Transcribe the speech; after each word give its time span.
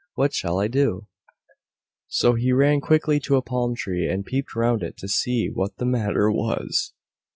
What 0.15 0.33
shall 0.33 0.57
I 0.59 0.67
do?" 0.67 1.05
So 2.07 2.33
he 2.33 2.51
ran 2.51 2.81
quickly 2.81 3.19
to 3.19 3.35
a 3.35 3.43
palm 3.43 3.75
tree, 3.75 4.07
and 4.09 4.25
peeped 4.25 4.55
round 4.55 4.81
it 4.81 4.97
to 4.97 5.07
see 5.07 5.47
what 5.53 5.77
the 5.77 5.85
matter 5.85 6.31
was. 6.31 6.93